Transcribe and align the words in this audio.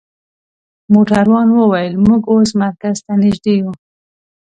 موټروان 0.93 1.47
وویل: 1.53 1.93
موږ 2.05 2.21
اوس 2.31 2.49
مرکز 2.63 2.97
ته 3.05 3.13
نژدې 3.23 3.53
یو. 3.59 3.71